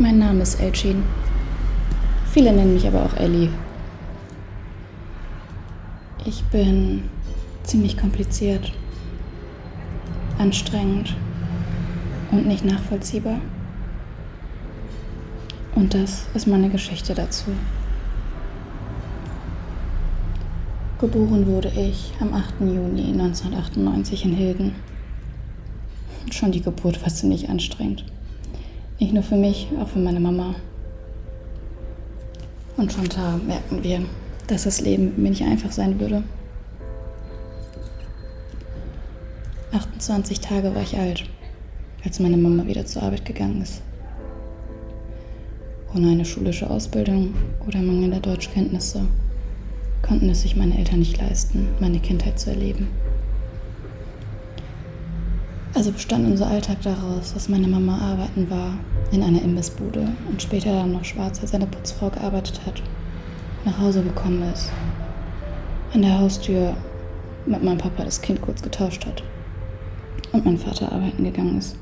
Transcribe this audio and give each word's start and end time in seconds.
Mein 0.00 0.20
Name 0.20 0.42
ist 0.42 0.60
Elchin. 0.60 1.02
Viele 2.30 2.52
nennen 2.52 2.74
mich 2.74 2.86
aber 2.86 3.04
auch 3.04 3.16
Ellie. 3.16 3.50
Ich 6.24 6.44
bin 6.44 7.02
ziemlich 7.64 7.98
kompliziert, 7.98 8.72
anstrengend 10.38 11.16
und 12.30 12.46
nicht 12.46 12.64
nachvollziehbar. 12.64 13.40
Und 15.74 15.94
das 15.94 16.26
ist 16.32 16.46
meine 16.46 16.70
Geschichte 16.70 17.12
dazu. 17.16 17.50
Geboren 21.00 21.44
wurde 21.48 21.72
ich 21.76 22.12
am 22.20 22.34
8. 22.34 22.60
Juni 22.60 23.10
1998 23.20 24.26
in 24.26 24.32
Hilden. 24.32 24.74
Schon 26.30 26.52
die 26.52 26.62
Geburt 26.62 27.02
war 27.02 27.08
ziemlich 27.08 27.48
anstrengend. 27.48 28.04
Nicht 29.00 29.14
nur 29.14 29.22
für 29.22 29.36
mich, 29.36 29.68
auch 29.80 29.88
für 29.88 30.00
meine 30.00 30.18
Mama. 30.18 30.56
Und 32.76 32.92
schon 32.92 33.08
da 33.08 33.36
merken 33.36 33.82
wir, 33.82 34.02
dass 34.48 34.64
das 34.64 34.80
Leben 34.80 35.14
mir 35.16 35.30
nicht 35.30 35.42
einfach 35.42 35.70
sein 35.70 36.00
würde. 36.00 36.24
28 39.72 40.40
Tage 40.40 40.74
war 40.74 40.82
ich 40.82 40.96
alt, 40.96 41.24
als 42.04 42.18
meine 42.18 42.36
Mama 42.36 42.66
wieder 42.66 42.86
zur 42.86 43.02
Arbeit 43.02 43.24
gegangen 43.24 43.62
ist. 43.62 43.82
Ohne 45.94 46.10
eine 46.10 46.24
schulische 46.24 46.68
Ausbildung 46.68 47.34
oder 47.66 47.80
mangelnde 47.80 48.20
Deutschkenntnisse 48.20 49.06
konnten 50.02 50.28
es 50.30 50.42
sich 50.42 50.56
meine 50.56 50.76
Eltern 50.76 51.00
nicht 51.00 51.18
leisten, 51.18 51.68
meine 51.80 52.00
Kindheit 52.00 52.38
zu 52.38 52.50
erleben. 52.50 52.88
Also 55.78 55.92
bestand 55.92 56.26
unser 56.26 56.48
Alltag 56.48 56.78
daraus, 56.82 57.34
dass 57.34 57.48
meine 57.48 57.68
Mama 57.68 57.98
arbeiten 57.98 58.50
war 58.50 58.72
in 59.12 59.22
einer 59.22 59.40
Imbissbude 59.40 60.08
und 60.28 60.42
später 60.42 60.72
dann 60.72 60.90
noch 60.90 61.04
schwarz 61.04 61.40
als 61.40 61.54
eine 61.54 61.68
Putzfrau 61.68 62.10
gearbeitet 62.10 62.60
hat, 62.66 62.82
nach 63.64 63.78
Hause 63.78 64.02
gekommen 64.02 64.42
ist, 64.52 64.72
an 65.94 66.02
der 66.02 66.18
Haustür 66.18 66.76
mit 67.46 67.62
meinem 67.62 67.78
Papa 67.78 68.02
das 68.02 68.20
Kind 68.20 68.42
kurz 68.42 68.60
getauscht 68.60 69.06
hat 69.06 69.22
und 70.32 70.44
mein 70.44 70.58
Vater 70.58 70.90
arbeiten 70.90 71.22
gegangen 71.22 71.58
ist. 71.58 71.76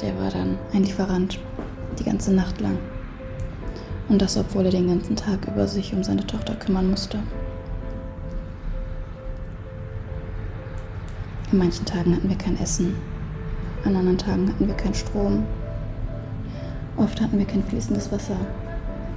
Der 0.00 0.16
war 0.20 0.30
dann 0.30 0.56
ein 0.72 0.84
Lieferant 0.84 1.40
die 1.98 2.04
ganze 2.04 2.32
Nacht 2.32 2.60
lang. 2.60 2.78
Und 4.08 4.22
das, 4.22 4.36
obwohl 4.36 4.66
er 4.66 4.70
den 4.70 4.86
ganzen 4.86 5.16
Tag 5.16 5.48
über 5.48 5.66
sich 5.66 5.92
um 5.92 6.04
seine 6.04 6.24
Tochter 6.24 6.54
kümmern 6.54 6.90
musste. 6.90 7.18
An 11.50 11.58
manchen 11.58 11.86
Tagen 11.86 12.14
hatten 12.14 12.28
wir 12.28 12.36
kein 12.36 12.60
Essen, 12.60 12.94
an 13.84 13.96
anderen 13.96 14.18
Tagen 14.18 14.48
hatten 14.48 14.66
wir 14.66 14.74
keinen 14.74 14.94
Strom. 14.94 15.44
Oft 16.98 17.20
hatten 17.20 17.38
wir 17.38 17.46
kein 17.46 17.62
fließendes 17.62 18.12
Wasser. 18.12 18.36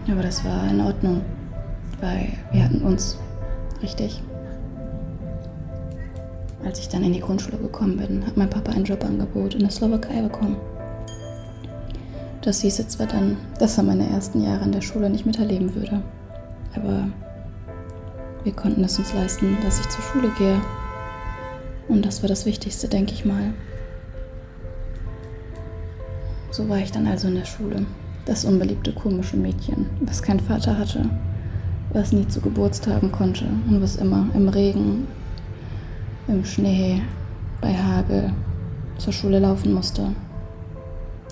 Aber 0.10 0.22
das 0.22 0.46
war 0.46 0.70
in 0.70 0.80
Ordnung, 0.80 1.22
weil 2.00 2.30
wir 2.52 2.64
hatten 2.64 2.82
uns, 2.84 3.18
richtig. 3.82 4.24
Als 6.64 6.80
ich 6.80 6.90
dann 6.90 7.04
in 7.04 7.14
die 7.14 7.20
Grundschule 7.20 7.58
gekommen 7.58 7.98
bin, 7.98 8.26
hat 8.26 8.38
mein 8.38 8.50
Papa 8.50 8.72
ein 8.72 8.86
Jobangebot 8.86 9.56
in 9.56 9.62
der 9.62 9.72
Slowakei 9.72 10.22
bekommen. 10.22 10.56
Das 12.42 12.62
hieß 12.62 12.88
zwar 12.88 13.08
dann, 13.08 13.38
dass 13.60 13.78
er 13.78 13.84
meine 13.84 14.08
ersten 14.10 14.42
Jahre 14.44 14.64
in 14.64 14.72
der 14.72 14.82
Schule 14.82 15.10
nicht 15.10 15.26
miterleben 15.26 15.76
würde, 15.76 16.02
aber 16.76 17.08
wir 18.44 18.54
konnten 18.54 18.84
es 18.84 18.98
uns 18.98 19.14
leisten, 19.14 19.58
dass 19.64 19.80
ich 19.80 19.90
zur 19.90 20.02
Schule 20.02 20.30
gehe. 20.38 20.60
Und 21.92 22.06
das 22.06 22.24
war 22.24 22.30
das 22.30 22.46
Wichtigste, 22.46 22.88
denke 22.88 23.12
ich 23.12 23.26
mal. 23.26 23.54
So 26.50 26.70
war 26.70 26.78
ich 26.78 26.94
dann 26.94 27.06
also 27.06 27.28
in 27.28 27.36
der 27.36 27.44
Schule. 27.44 27.86
Das 28.26 28.46
unbeliebte 28.46 28.94
komische 28.94 29.36
Mädchen, 29.36 29.88
was 30.00 30.24
keinen 30.24 30.40
Vater 30.40 30.78
hatte, 30.78 31.10
was 31.92 32.14
nie 32.14 32.26
zu 32.30 32.40
Geburtstagen 32.40 33.12
konnte 33.12 33.44
und 33.68 33.82
was 33.82 33.98
immer 33.98 34.30
im 34.34 34.48
Regen, 34.48 35.06
im 36.30 36.46
Schnee, 36.46 37.02
bei 37.60 37.74
Hagel 37.74 38.32
zur 38.98 39.12
Schule 39.12 39.40
laufen 39.40 39.74
musste, 39.74 40.16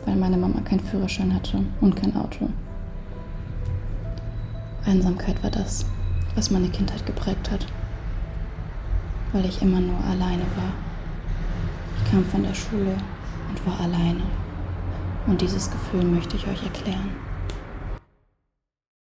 weil 0.06 0.18
meine 0.18 0.36
Mama 0.36 0.60
keinen 0.60 0.82
Führerschein 0.82 1.34
hatte 1.34 1.62
und 1.80 1.96
kein 1.96 2.14
Auto. 2.18 2.50
Einsamkeit 4.86 5.42
war 5.42 5.52
das, 5.52 5.86
was 6.36 6.52
meine 6.52 6.68
Kindheit 6.68 7.06
geprägt 7.06 7.50
hat, 7.50 7.66
weil 9.34 9.46
ich 9.46 9.62
immer 9.62 9.80
nur 9.80 10.00
alleine 10.04 10.44
war. 10.56 10.74
Ich 11.98 12.12
kam 12.12 12.26
von 12.26 12.44
der 12.44 12.54
Schule 12.54 12.96
und 13.50 13.68
war 13.68 13.80
alleine. 13.80 14.22
Und 15.28 15.42
dieses 15.42 15.70
Gefühl 15.70 16.04
möchte 16.04 16.36
ich 16.36 16.48
euch 16.48 16.64
erklären. 16.64 17.29